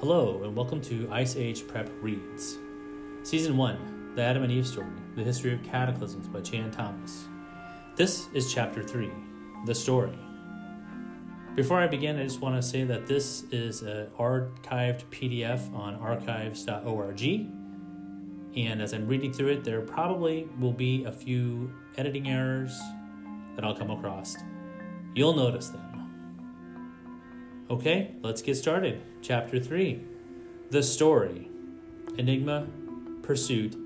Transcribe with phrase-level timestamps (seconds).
[0.00, 2.56] Hello, and welcome to Ice Age Prep Reads.
[3.22, 7.26] Season 1 The Adam and Eve Story The History of Cataclysms by Chan Thomas.
[7.96, 9.12] This is Chapter 3
[9.66, 10.18] The Story.
[11.54, 15.96] Before I begin, I just want to say that this is an archived PDF on
[15.96, 17.22] archives.org.
[18.56, 22.80] And as I'm reading through it, there probably will be a few editing errors
[23.54, 24.34] that I'll come across.
[25.14, 25.99] You'll notice them.
[27.70, 29.00] Okay, let's get started.
[29.22, 30.02] Chapter 3
[30.70, 31.48] The Story
[32.18, 32.66] Enigma,
[33.22, 33.76] Pursuit,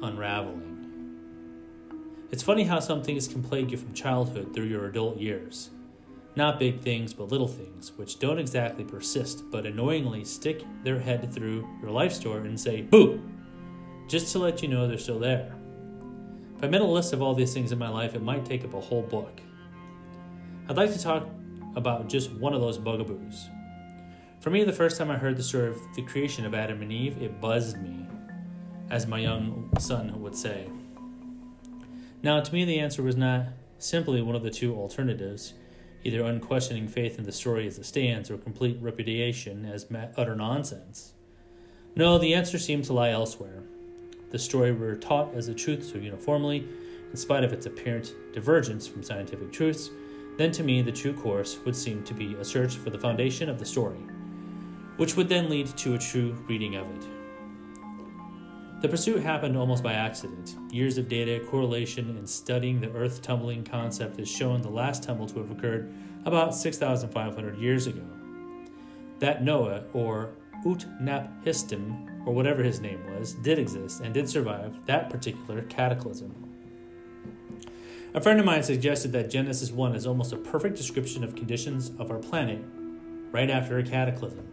[0.00, 0.76] Unraveling.
[2.30, 5.70] It's funny how some things can plague you from childhood through your adult years.
[6.36, 11.34] Not big things, but little things, which don't exactly persist, but annoyingly stick their head
[11.34, 13.20] through your life story and say, Boo!
[14.06, 15.56] Just to let you know they're still there.
[16.56, 18.64] If I made a list of all these things in my life, it might take
[18.64, 19.40] up a whole book.
[20.68, 21.28] I'd like to talk
[21.78, 23.48] about just one of those bugaboos.
[24.40, 26.92] For me, the first time I heard the story of the creation of Adam and
[26.92, 28.04] Eve, it buzzed me,
[28.90, 30.68] as my young son would say.
[32.22, 33.46] Now, to me, the answer was not
[33.78, 35.54] simply one of the two alternatives
[36.04, 41.12] either unquestioning faith in the story as it stands or complete repudiation as utter nonsense.
[41.96, 43.62] No, the answer seemed to lie elsewhere.
[44.30, 46.68] The story we were taught as a truth so uniformly,
[47.10, 49.90] in spite of its apparent divergence from scientific truths,
[50.38, 53.50] then to me the true course would seem to be a search for the foundation
[53.50, 53.98] of the story,
[54.96, 57.06] which would then lead to a true reading of it.
[58.80, 60.54] The pursuit happened almost by accident.
[60.70, 65.26] Years of data, correlation, and studying the Earth tumbling concept has shown the last tumble
[65.26, 65.92] to have occurred
[66.24, 68.04] about 6,500 years ago.
[69.18, 70.30] That Noah, or
[70.64, 76.32] Utnapishtim, or whatever his name was, did exist and did survive that particular cataclysm.
[78.14, 81.92] A friend of mine suggested that Genesis 1 is almost a perfect description of conditions
[81.98, 82.58] of our planet
[83.30, 84.48] right after a cataclysm,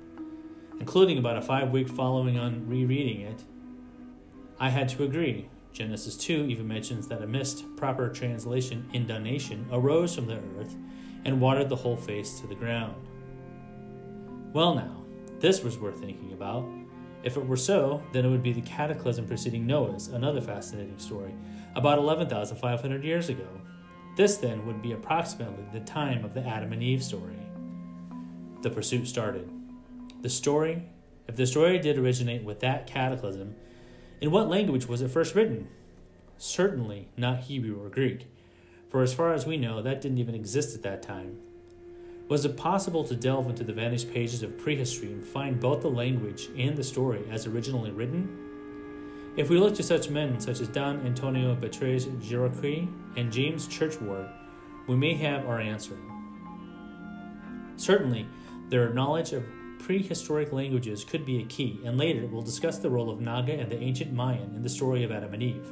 [0.82, 3.46] including about a five week following on rereading it.
[4.60, 5.48] I had to agree.
[5.72, 10.76] Genesis 2 even mentions that a mist, proper translation inundation, arose from the earth
[11.24, 13.08] and watered the whole face to the ground.
[14.52, 15.06] Well, now,
[15.40, 16.66] this was worth thinking about.
[17.24, 21.34] If it were so, then it would be the cataclysm preceding Noah's, another fascinating story,
[21.76, 23.48] about 11,500 years ago.
[24.16, 27.38] This then would be approximately the time of the Adam and Eve story.
[28.62, 29.50] The pursuit started.
[30.22, 30.84] The story,
[31.28, 33.56] if the story did originate with that cataclysm,
[34.22, 35.68] in what language was it first written?
[36.38, 38.28] Certainly not Hebrew or Greek,
[38.90, 41.38] for as far as we know, that didn't even exist at that time.
[42.30, 45.90] Was it possible to delve into the vanished pages of prehistory and find both the
[45.90, 48.45] language and the story as originally written?
[49.38, 52.88] If we look to such men such as Don Antonio Batres Jauregui
[53.18, 54.32] and James Churchward,
[54.88, 55.98] we may have our answer.
[57.76, 58.28] Certainly,
[58.70, 59.44] their knowledge of
[59.80, 63.70] prehistoric languages could be a key, and later we'll discuss the role of Naga and
[63.70, 65.70] the ancient Mayan in the story of Adam and Eve.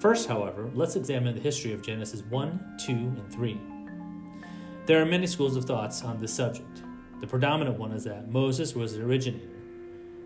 [0.00, 3.60] First, however, let's examine the history of Genesis 1, 2, and 3.
[4.86, 6.82] There are many schools of thoughts on this subject.
[7.20, 9.50] The predominant one is that Moses was the originator.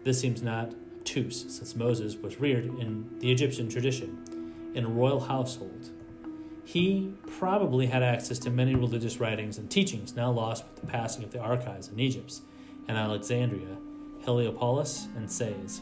[0.04, 5.18] This seems not obtuse, since Moses was reared in the Egyptian tradition, in a royal
[5.18, 5.90] household.
[6.64, 11.24] He probably had access to many religious writings and teachings now lost with the passing
[11.24, 12.40] of the archives in Egypt
[12.86, 13.76] and Alexandria,
[14.24, 15.80] Heliopolis, and Sais.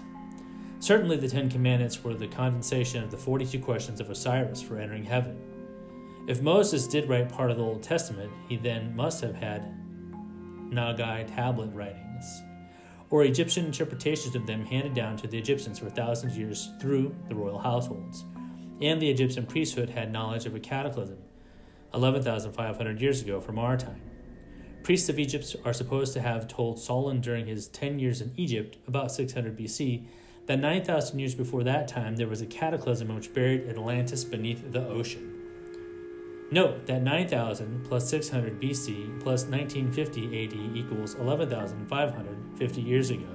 [0.79, 5.05] Certainly, the Ten Commandments were the condensation of the 42 questions of Osiris for entering
[5.05, 5.39] heaven.
[6.29, 9.75] If Moses did write part of the Old Testament, he then must have had
[10.71, 12.43] Nagai tablet writings,
[13.11, 17.15] or Egyptian interpretations of them handed down to the Egyptians for thousands of years through
[17.29, 18.25] the royal households.
[18.81, 21.19] And the Egyptian priesthood had knowledge of a cataclysm
[21.93, 24.01] 11,500 years ago from our time.
[24.83, 28.79] Priests of Egypt are supposed to have told Solon during his 10 years in Egypt,
[28.87, 30.07] about 600 BC,
[30.47, 34.87] that 9,000 years before that time there was a cataclysm which buried Atlantis beneath the
[34.87, 35.40] ocean.
[36.53, 43.29] Note that 9,000 plus 600 BC plus 1950 AD equals 11,550 years ago.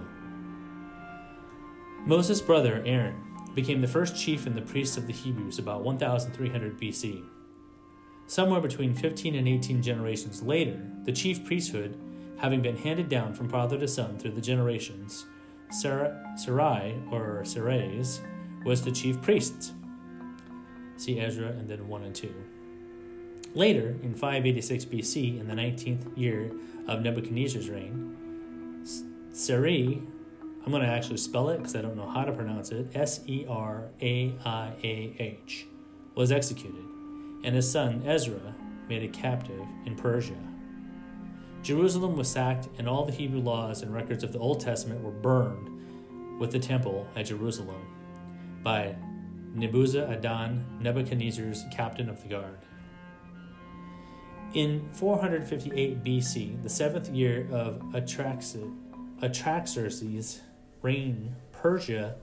[2.05, 3.15] Moses' brother Aaron
[3.55, 7.23] became the first chief and the priest of the Hebrews about 1300 BC.
[8.27, 11.97] Somewhere between 15 and 18 generations later, the chief priesthood,
[12.37, 15.25] having been handed down from father to son through the generations,
[15.69, 18.19] Sarai, or Sarais,
[18.65, 19.71] was the chief priest.
[20.97, 22.33] See Ezra and then 1 and 2.
[23.55, 26.51] Later, in 586 BC, in the 19th year
[26.89, 28.83] of Nebuchadnezzar's reign,
[29.31, 30.01] Sarai,
[30.65, 33.21] I'm going to actually spell it because I don't know how to pronounce it, S
[33.27, 35.67] E R A I A H,
[36.15, 36.83] was executed,
[37.45, 38.53] and his son Ezra
[38.89, 40.35] made a captive in Persia.
[41.63, 45.11] Jerusalem was sacked, and all the Hebrew laws and records of the Old Testament were
[45.11, 47.87] burned with the temple at Jerusalem
[48.63, 48.97] by
[49.55, 52.57] Nebuzaradan, Nebuchadnezzar's captain of the guard.
[54.55, 60.41] In 458 BC, the seventh year of Artaxerxes'
[60.81, 62.15] reign, Persia,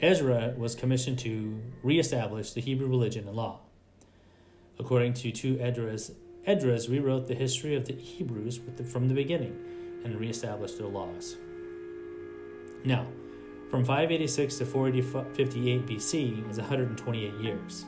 [0.00, 3.60] Ezra was commissioned to reestablish the Hebrew religion and law.
[4.78, 6.12] According to two Esdras,
[6.46, 9.54] Esdras rewrote the history of the Hebrews the, from the beginning
[10.02, 11.36] and reestablished their laws.
[12.86, 13.06] Now,
[13.70, 17.84] from 586 to 458 BC is 128 years.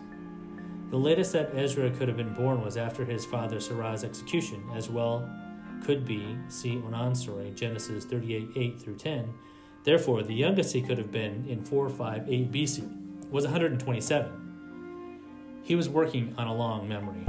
[0.90, 4.88] The latest that Ezra could have been born was after his father Sarah's execution, as
[4.88, 5.28] well
[5.84, 9.34] could be, see Onan story, Genesis 38 8 through 10.
[9.84, 15.60] Therefore, the youngest he could have been in 458 BC was 127.
[15.62, 17.26] He was working on a long memory.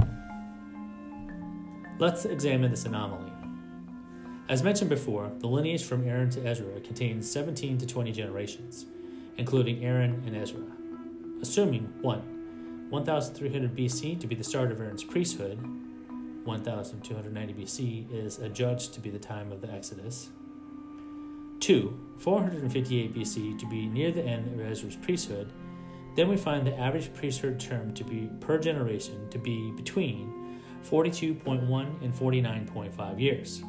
[1.98, 3.30] Let's examine this anomaly.
[4.48, 8.86] As mentioned before, the lineage from Aaron to Ezra contains 17 to 20 generations,
[9.36, 10.64] including Aaron and Ezra.
[11.42, 12.39] Assuming 1.
[12.90, 15.58] 1300 BC to be the start of Aaron's priesthood,
[16.44, 20.30] 1290 BC is adjudged to be the time of the Exodus.
[21.60, 21.96] 2.
[22.18, 25.52] 458 BC to be near the end of Ezra's priesthood,
[26.16, 32.02] then we find the average priesthood term to be per generation to be between 42.1
[32.02, 33.62] and 49.5 years.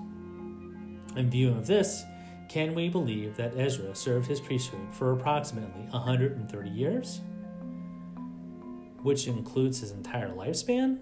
[1.16, 2.04] In view of this,
[2.50, 7.22] can we believe that Ezra served his priesthood for approximately 130 years?
[9.04, 11.00] Which includes his entire lifespan?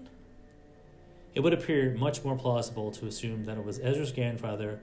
[1.34, 4.80] It would appear much more plausible to assume that it was Ezra's grandfather,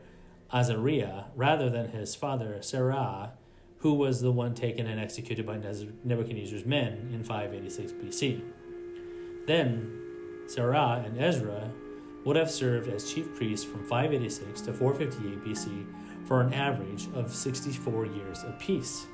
[0.54, 3.34] Azariah, rather than his father, Sarah,
[3.80, 8.42] who was the one taken and executed by Nebuchadnezzar's men in 586 BC.
[9.46, 10.02] Then,
[10.48, 11.72] Sarah and Ezra
[12.24, 15.86] would have served as chief priests from 586 to 458 BC
[16.28, 19.08] for an average of 64 years apiece.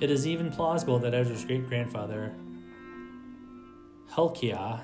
[0.00, 2.34] It is even plausible that Ezra's great grandfather,
[4.14, 4.80] Hilkiah,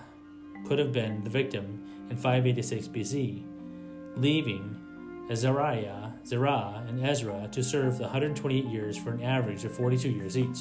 [0.66, 3.44] could have been the victim in 586 BC,
[4.16, 10.10] leaving Azariah, Zerah, and Ezra to serve the 128 years for an average of 42
[10.10, 10.58] years each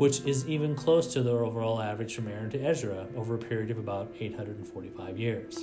[0.00, 3.70] which is even close to the overall average from Aaron to Ezra over a period
[3.70, 5.58] of about 845 years.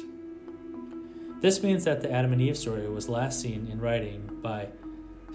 [1.42, 4.68] This means that the Adam and Eve story was last seen in writing by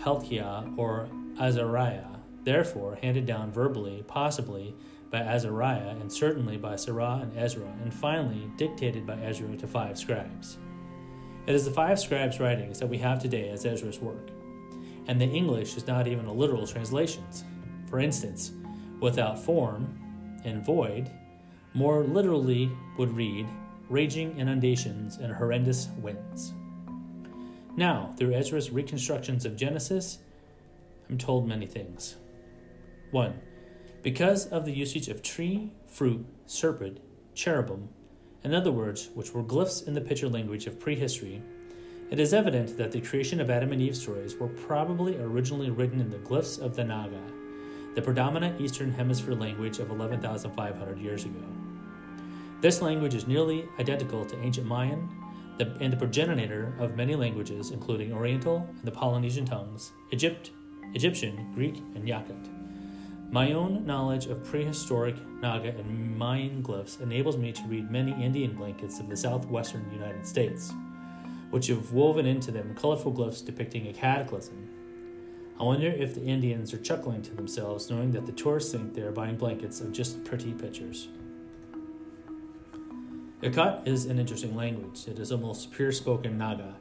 [0.04, 1.08] Hilkiah or
[1.40, 4.74] Azariah, therefore handed down verbally, possibly
[5.10, 9.98] by Azariah, and certainly by Sarah and Ezra, and finally dictated by Ezra to five
[9.98, 10.58] scribes.
[11.46, 14.30] It is the five scribes' writings that we have today as Ezra's work,
[15.06, 17.24] and the English is not even a literal translation.
[17.88, 18.52] For instance,
[19.00, 19.98] without form
[20.44, 21.10] and void,
[21.74, 23.46] more literally would read
[23.88, 26.54] raging inundations and horrendous winds.
[27.76, 30.18] Now, through Ezra's reconstructions of Genesis,
[31.08, 32.16] I'm told many things.
[33.12, 33.40] 1.
[34.02, 36.98] Because of the usage of tree, fruit, serpent,
[37.34, 37.90] cherubim,
[38.42, 41.42] in other words, which were glyphs in the picture language of prehistory,
[42.10, 46.00] it is evident that the creation of Adam and Eve stories were probably originally written
[46.00, 47.20] in the glyphs of the Naga,
[47.94, 51.44] the predominant Eastern Hemisphere language of 11,500 years ago.
[52.62, 55.08] This language is nearly identical to ancient Mayan
[55.58, 60.50] the, and the progenitor of many languages, including Oriental and the Polynesian tongues, Egypt,
[60.94, 62.61] Egyptian, Greek, and Yakut.
[63.32, 68.54] My own knowledge of prehistoric Naga and Mayan glyphs enables me to read many Indian
[68.54, 70.72] blankets of the southwestern United States,
[71.50, 74.68] which have woven into them colorful glyphs depicting a cataclysm
[75.62, 79.02] I wonder if the Indians are chuckling to themselves knowing that the tourists think they
[79.02, 81.06] are buying blankets of just pretty pictures.
[83.42, 85.06] Yakut is an interesting language.
[85.06, 86.74] It is almost pure spoken Naga.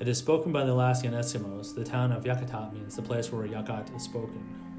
[0.00, 1.74] It is spoken by the Alaskan Eskimos.
[1.74, 4.69] The town of Yakutat means the place where Yakut is spoken.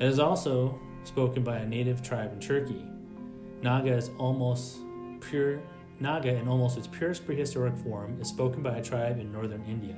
[0.00, 2.86] It is also spoken by a native tribe in Turkey.
[3.60, 4.78] Naga is almost
[5.20, 5.60] pure
[6.00, 9.96] Naga in almost its purest prehistoric form is spoken by a tribe in northern India.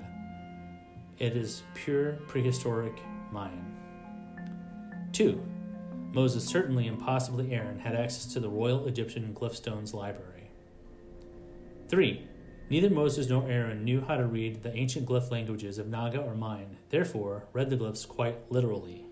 [1.20, 3.76] It is pure prehistoric Mayan.
[5.12, 5.40] 2.
[6.12, 10.50] Moses certainly and possibly Aaron had access to the royal Egyptian glyphstones library.
[11.88, 12.26] 3.
[12.68, 16.34] Neither Moses nor Aaron knew how to read the ancient glyph languages of Naga or
[16.34, 19.06] Mayan, therefore, read the glyphs quite literally.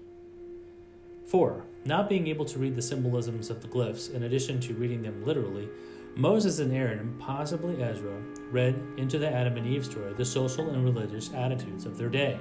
[1.31, 1.65] 4.
[1.85, 5.25] Not being able to read the symbolisms of the glyphs, in addition to reading them
[5.25, 5.69] literally,
[6.17, 8.21] Moses and Aaron, and possibly Ezra,
[8.51, 12.37] read into the Adam and Eve story the social and religious attitudes of their day.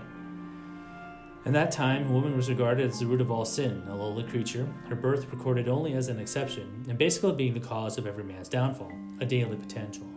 [1.46, 4.68] In that time, woman was regarded as the root of all sin, a lowly creature,
[4.90, 8.50] her birth recorded only as an exception, and basically being the cause of every man's
[8.50, 8.92] downfall,
[9.22, 10.08] a daily potential.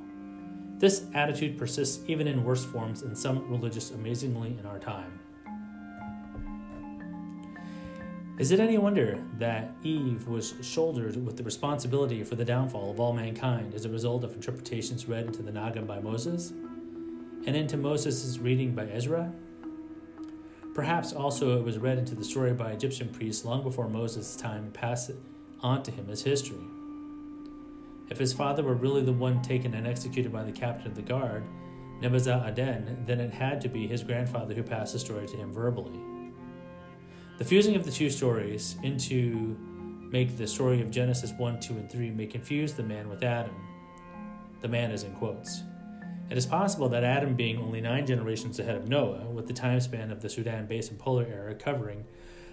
[0.79, 5.21] This attitude persists even in worse forms in some religious amazingly in our time.
[8.39, 12.99] Is it any wonder that Eve was shouldered with the responsibility for the downfall of
[12.99, 16.51] all mankind as a result of interpretations read into the Nagam by Moses
[17.47, 19.31] and into Moses' reading by Ezra?
[20.75, 24.65] Perhaps also it was read into the story by Egyptian priests long before Moses' time
[24.65, 25.11] and passed
[25.61, 26.65] on to him as history.
[28.09, 31.03] If his father were really the one taken and executed by the captain of the
[31.03, 31.45] guard,
[32.01, 36.01] Nebuzaradan, then it had to be his grandfather who passed the story to him verbally.
[37.39, 39.57] The fusing of the two stories into
[40.11, 43.55] make the story of Genesis 1, 2, and 3 may confuse the man with Adam.
[44.61, 45.63] The man is in quotes.
[46.31, 49.81] It is possible that Adam, being only nine generations ahead of Noah, with the time
[49.81, 52.05] span of the Sudan Basin Polar Era covering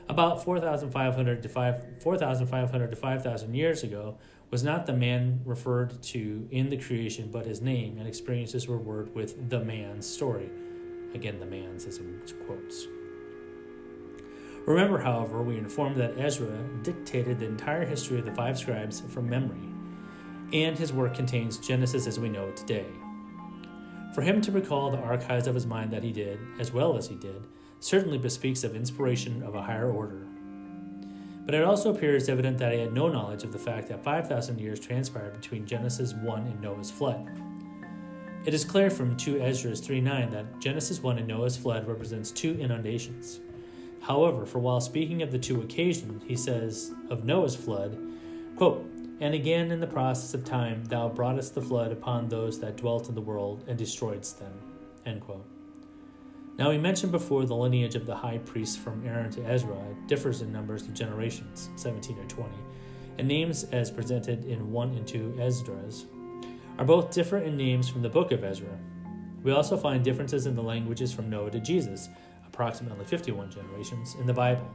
[0.07, 4.17] about 4,500 to 5, 4,500 to 5,000 years ago,
[4.49, 8.77] was not the man referred to in the creation, but his name and experiences were
[8.77, 10.49] word with the man's story.
[11.13, 12.87] Again, the man's is in quotes.
[14.69, 19.27] Remember, however, we informed that Ezra dictated the entire history of the five scribes from
[19.27, 19.67] memory,
[20.53, 22.85] and his work contains Genesis as we know it today.
[24.13, 27.07] For him to recall the archives of his mind that he did, as well as
[27.07, 27.47] he did,
[27.79, 30.27] certainly bespeaks of inspiration of a higher order.
[31.47, 34.59] But it also appears evident that he had no knowledge of the fact that 5,000
[34.59, 37.27] years transpired between Genesis 1 and Noah's flood.
[38.45, 42.29] It is clear from 2 Ezra 3 9 that Genesis 1 and Noah's flood represents
[42.29, 43.39] two inundations.
[44.01, 47.97] However, for while speaking of the two occasions, he says of Noah's flood,
[48.55, 48.85] quote,
[49.19, 53.09] And again in the process of time thou broughtest the flood upon those that dwelt
[53.09, 54.53] in the world and destroyedst them.
[55.05, 55.45] End quote.
[56.57, 59.77] Now, we mentioned before the lineage of the high priest from Aaron to Ezra
[60.07, 62.49] differs in numbers of generations, 17 or 20,
[63.17, 66.05] and names as presented in 1 and 2 Esdras
[66.77, 68.77] are both different in names from the book of Ezra.
[69.41, 72.09] We also find differences in the languages from Noah to Jesus,
[72.51, 74.69] approximately 51 generations, in the Bible.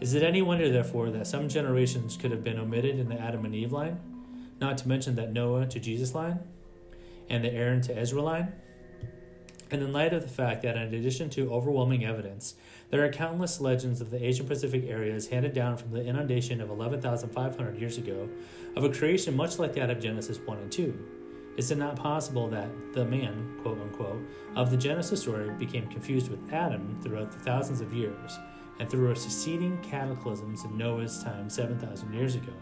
[0.00, 3.44] Is it any wonder, therefore, that some generations could have been omitted in the Adam
[3.44, 4.00] and Eve line,
[4.60, 6.40] not to mention that Noah to Jesus line,
[7.28, 8.52] and the Aaron to Ezra line?
[9.70, 12.54] And in light of the fact that, in addition to overwhelming evidence,
[12.90, 16.70] there are countless legends of the Asian Pacific areas handed down from the inundation of
[16.70, 18.28] 11,500 years ago
[18.74, 21.19] of a creation much like that of Genesis 1 and 2,
[21.60, 24.22] is it not possible that the man, quote unquote,
[24.56, 28.38] of the Genesis story became confused with Adam throughout the thousands of years
[28.78, 32.54] and through succeeding cataclysms in Noah's time 7,000 years ago?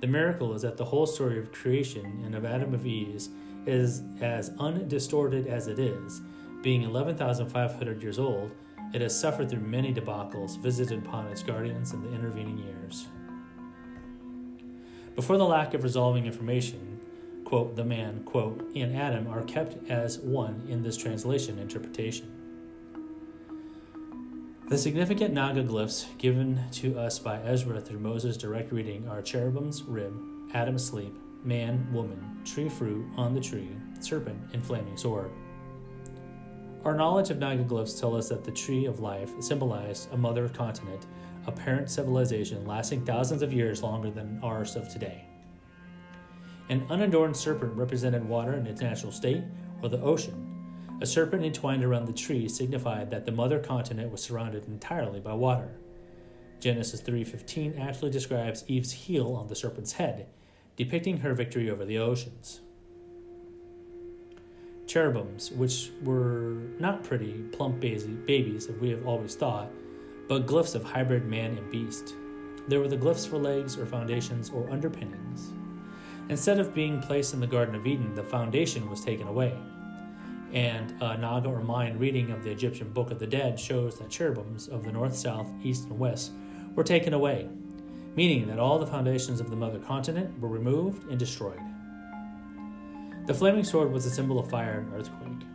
[0.00, 3.28] The miracle is that the whole story of creation and of Adam of Eve
[3.66, 6.22] is as undistorted as it is,
[6.62, 8.52] being 11,500 years old,
[8.94, 13.06] it has suffered through many debacles visited upon its guardians in the intervening years.
[15.14, 16.93] Before the lack of resolving information,
[17.44, 22.30] quote, the man, quote, and Adam are kept as one in this translation interpretation.
[24.68, 29.82] The significant Naga glyphs given to us by Ezra through Moses' direct reading are cherubim's
[29.82, 30.18] rib,
[30.54, 33.68] Adam asleep, man, woman, tree fruit on the tree,
[34.00, 35.30] serpent, and flaming sword.
[36.84, 40.48] Our knowledge of Naga glyphs tell us that the tree of life symbolized a mother
[40.48, 41.06] continent,
[41.46, 45.26] a parent civilization lasting thousands of years longer than ours of today.
[46.68, 49.42] An unadorned serpent represented water in its natural state,
[49.82, 50.50] or the ocean.
[51.00, 55.34] A serpent entwined around the tree signified that the mother continent was surrounded entirely by
[55.34, 55.76] water.
[56.60, 60.26] Genesis 3:15 actually describes Eve's heel on the serpent's head,
[60.76, 62.60] depicting her victory over the oceans.
[64.86, 69.70] Cherubims, which were not pretty, plump babies, as we have always thought,
[70.28, 72.14] but glyphs of hybrid man and beast.
[72.68, 75.52] There were the glyphs for legs or foundations or underpinnings.
[76.30, 79.52] Instead of being placed in the Garden of Eden, the foundation was taken away.
[80.52, 84.08] And a Naga or Mayan reading of the Egyptian Book of the Dead shows that
[84.08, 86.32] cherubims of the north, south, east, and west
[86.74, 87.48] were taken away,
[88.16, 91.60] meaning that all the foundations of the mother continent were removed and destroyed.
[93.26, 95.46] The flaming sword was a symbol of fire and earthquake.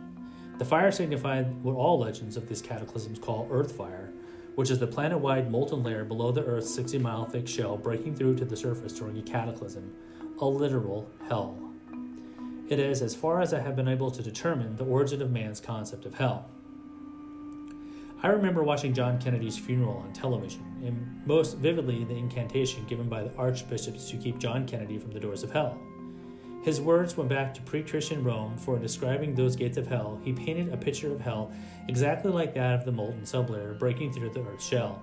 [0.58, 4.12] The fire signified what all legends of these cataclysms call earth fire,
[4.54, 8.14] which is the planet wide molten layer below the Earth's 60 mile thick shell breaking
[8.14, 9.92] through to the surface during a cataclysm,
[10.40, 11.56] a literal hell.
[12.68, 15.60] It is, as far as I have been able to determine, the origin of man's
[15.60, 16.48] concept of hell.
[18.22, 23.22] I remember watching John Kennedy's funeral on television, and most vividly the incantation given by
[23.22, 25.78] the archbishops to keep John Kennedy from the doors of hell.
[26.62, 30.20] His words went back to pre Christian Rome, for in describing those gates of hell,
[30.22, 31.52] he painted a picture of hell
[31.88, 35.02] exactly like that of the molten sublayer breaking through the earth's shell.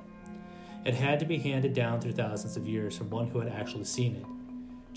[0.86, 3.86] It had to be handed down through thousands of years from one who had actually
[3.86, 4.26] seen it.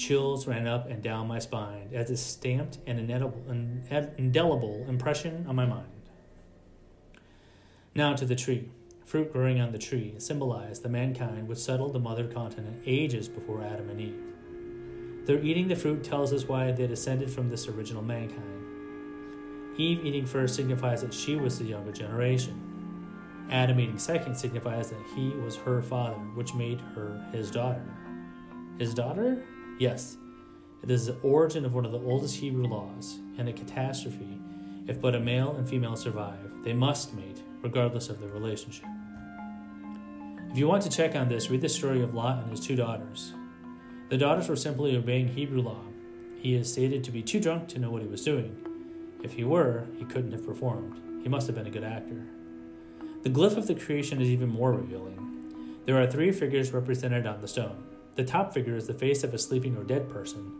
[0.00, 2.98] Chills ran up and down my spine as it stamped an
[4.16, 5.90] indelible impression on my mind.
[7.94, 8.70] Now to the tree.
[9.04, 13.62] Fruit growing on the tree symbolized the mankind which settled the mother continent ages before
[13.62, 15.26] Adam and Eve.
[15.26, 19.76] Their eating the fruit tells us why they descended from this original mankind.
[19.76, 22.58] Eve eating first signifies that she was the younger generation.
[23.50, 27.84] Adam eating second signifies that he was her father, which made her his daughter.
[28.78, 29.42] His daughter?
[29.80, 30.18] Yes.
[30.82, 34.38] It is the origin of one of the oldest Hebrew laws, and a catastrophe.
[34.86, 38.84] If but a male and female survive, they must mate, regardless of their relationship.
[40.50, 42.76] If you want to check on this, read the story of Lot and his two
[42.76, 43.32] daughters.
[44.10, 45.80] The daughters were simply obeying Hebrew law.
[46.42, 48.54] He is stated to be too drunk to know what he was doing.
[49.22, 51.22] If he were, he couldn't have performed.
[51.22, 52.26] He must have been a good actor.
[53.22, 55.80] The glyph of the creation is even more revealing.
[55.86, 57.82] There are three figures represented on the stone.
[58.20, 60.52] The top figure is the face of a sleeping or dead person.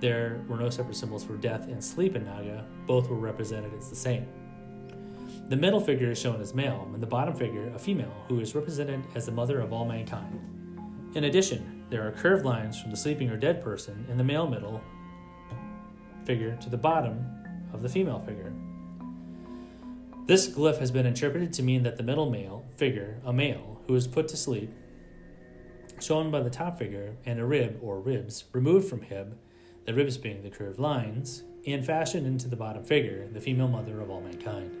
[0.00, 3.88] There were no separate symbols for death and sleep in Naga, both were represented as
[3.88, 4.26] the same.
[5.48, 8.56] The middle figure is shown as male, and the bottom figure, a female, who is
[8.56, 10.40] represented as the mother of all mankind.
[11.14, 14.48] In addition, there are curved lines from the sleeping or dead person in the male
[14.48, 14.82] middle
[16.24, 17.24] figure to the bottom
[17.72, 18.52] of the female figure.
[20.26, 23.94] This glyph has been interpreted to mean that the middle male figure, a male who
[23.94, 24.72] is put to sleep,
[26.00, 29.34] shown by the top figure, and a rib or ribs removed from hip,
[29.84, 34.00] the ribs being the curved lines, and fashioned into the bottom figure, the female mother
[34.00, 34.76] of all mankind.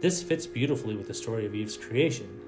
[0.00, 2.40] This fits beautifully with the story of Eve's creation.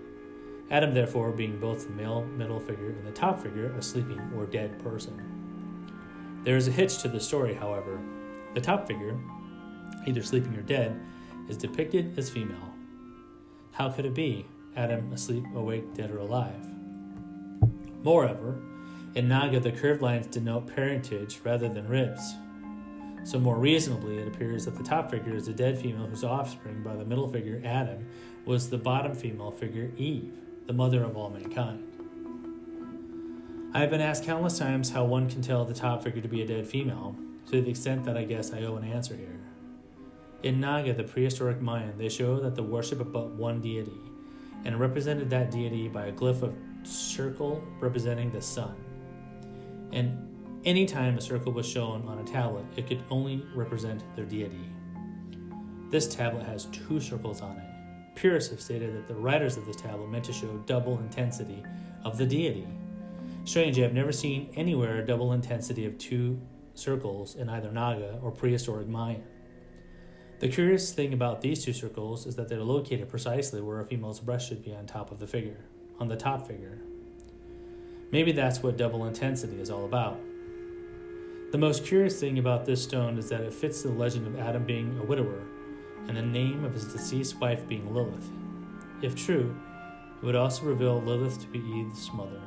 [0.71, 4.47] Adam, therefore, being both the male middle figure and the top figure, a sleeping or
[4.47, 6.41] dead person.
[6.45, 8.01] There is a hitch to the story, however.
[8.55, 9.19] The top figure,
[10.07, 10.99] either sleeping or dead,
[11.49, 12.73] is depicted as female.
[13.73, 14.47] How could it be?
[14.77, 16.65] Adam asleep, awake, dead, or alive?
[18.02, 18.59] Moreover,
[19.14, 22.34] in Naga, the curved lines denote parentage rather than ribs.
[23.25, 26.82] So, more reasonably, it appears that the top figure is a dead female whose offspring
[26.82, 28.06] by the middle figure, Adam,
[28.47, 30.32] was the bottom female figure, Eve,
[30.67, 31.86] the mother of all mankind.
[33.75, 36.43] I have been asked countless times how one can tell the top figure to be
[36.43, 37.15] a dead female,
[37.50, 39.39] to the extent that I guess I owe an answer here.
[40.43, 44.00] In Naga, the prehistoric Mayan, they show that the worship of but one deity,
[44.65, 46.54] and represented that deity by a glyph of
[47.21, 48.75] circle representing the sun.
[49.93, 50.06] And
[50.65, 54.65] anytime a circle was shown on a tablet, it could only represent their deity.
[55.91, 57.65] This tablet has two circles on it.
[58.15, 61.63] Purists have stated that the writers of this tablet meant to show double intensity
[62.04, 62.67] of the deity.
[63.45, 66.41] Strange, I have never seen anywhere a double intensity of two
[66.75, 69.25] circles in either Naga or prehistoric Mayan.
[70.39, 74.21] The curious thing about these two circles is that they're located precisely where a female's
[74.21, 75.67] breast should be on top of the figure
[76.00, 76.78] on the top figure.
[78.13, 80.19] Maybe that's what double intensity is all about.
[81.53, 84.65] The most curious thing about this stone is that it fits the legend of Adam
[84.65, 85.43] being a widower
[86.09, 88.29] and the name of his deceased wife being Lilith.
[89.03, 89.57] If true,
[90.23, 92.41] it would also reveal Lilith to be Eve's mother.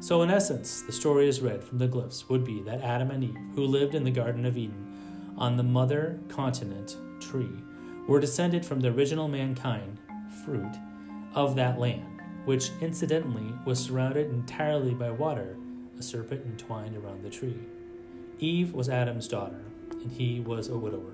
[0.00, 3.24] So, in essence, the story as read from the glyphs would be that Adam and
[3.24, 7.62] Eve, who lived in the Garden of Eden on the mother continent tree,
[8.06, 9.98] were descended from the original mankind,
[10.44, 10.74] fruit,
[11.34, 12.15] of that land,
[12.46, 15.56] which incidentally was surrounded entirely by water,
[15.98, 17.58] a serpent entwined around the tree.
[18.38, 21.12] Eve was Adam's daughter, and he was a widower.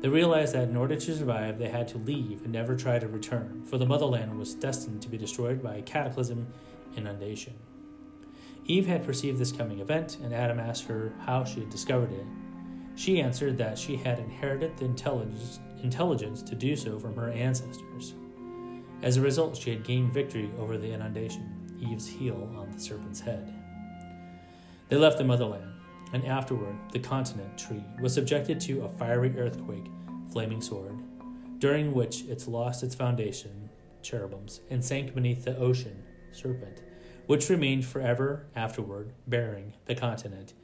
[0.00, 3.06] They realized that in order to survive, they had to leave and never try to
[3.06, 6.48] return, for the motherland was destined to be destroyed by a cataclysm
[6.96, 7.54] inundation.
[8.66, 12.26] Eve had perceived this coming event, and Adam asked her how she had discovered it.
[12.96, 18.14] She answered that she had inherited the intelligence, intelligence to do so from her ancestors.
[19.04, 23.20] As a result, she had gained victory over the inundation, Eve's heel on the serpent's
[23.20, 23.52] head.
[24.88, 25.70] They left the motherland,
[26.14, 29.84] and afterward, the continent tree was subjected to a fiery earthquake,
[30.32, 30.98] flaming sword,
[31.58, 33.68] during which it lost its foundation,
[34.00, 36.80] cherubims, and sank beneath the ocean, serpent,
[37.26, 40.54] which remained forever afterward bearing the continent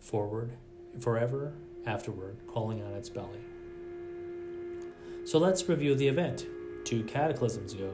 [0.00, 0.54] forward,
[0.98, 1.52] forever
[1.84, 3.44] afterward, crawling on its belly.
[5.26, 6.46] So let's review the event
[6.88, 7.92] to cataclysms ago,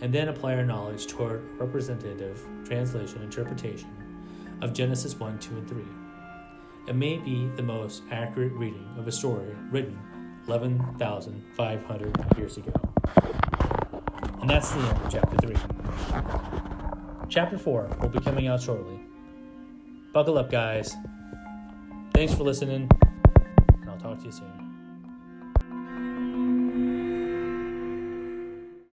[0.00, 3.90] and then apply our knowledge toward representative translation interpretation
[4.62, 5.82] of Genesis 1, 2, and 3.
[6.86, 9.98] It may be the most accurate reading of a story written
[10.46, 12.72] 11,500 years ago.
[14.40, 15.56] And that's the end of chapter 3.
[17.28, 19.00] Chapter 4 will be coming out shortly.
[20.12, 20.94] Buckle up, guys.
[22.14, 22.88] Thanks for listening,
[23.80, 24.57] and I'll talk to you soon.